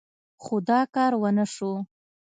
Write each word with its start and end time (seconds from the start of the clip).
خو 0.43 0.55
دا 0.69 0.79
کار 0.95 1.11
ونه 1.21 1.45
شو. 1.53 1.71